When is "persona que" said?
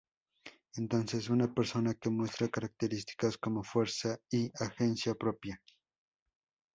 1.53-2.09